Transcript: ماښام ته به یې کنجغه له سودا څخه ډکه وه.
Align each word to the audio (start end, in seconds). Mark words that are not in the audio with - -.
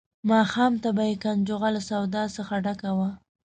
ماښام 0.29 0.73
ته 0.83 0.89
به 0.95 1.03
یې 1.09 1.15
کنجغه 1.23 1.69
له 1.75 1.81
سودا 1.89 2.23
څخه 2.35 2.53
ډکه 2.65 2.91
وه. 2.97 3.09